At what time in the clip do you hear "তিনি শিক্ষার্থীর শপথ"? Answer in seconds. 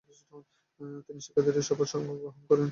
1.05-1.89